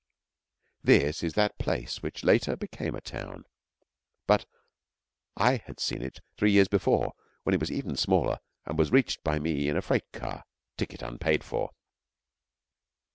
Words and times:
This 0.83 1.21
is 1.21 1.33
that 1.33 1.59
place 1.59 2.01
which 2.01 2.23
later 2.23 2.55
became 2.55 2.95
a 2.95 3.01
town; 3.01 3.45
but 4.25 4.47
I 5.37 5.57
had 5.57 5.79
seen 5.79 6.01
it 6.01 6.21
three 6.37 6.51
years 6.53 6.67
before 6.67 7.13
when 7.43 7.53
it 7.53 7.59
was 7.59 7.69
even 7.71 7.95
smaller 7.95 8.39
and 8.65 8.79
was 8.79 8.91
reached 8.91 9.23
by 9.23 9.37
me 9.37 9.69
in 9.69 9.77
a 9.77 9.81
freight 9.83 10.11
car, 10.11 10.43
ticket 10.75 11.03
unpaid 11.03 11.43
for. 11.43 11.69